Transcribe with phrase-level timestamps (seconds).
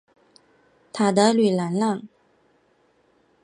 [0.91, 2.01] 塔德吕兰让。